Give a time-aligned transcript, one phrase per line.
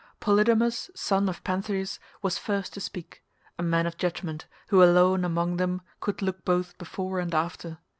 [0.19, 3.21] Polydamas son of Panthous was first to speak,
[3.59, 7.77] a man of judgement, who alone among them could look both before and after.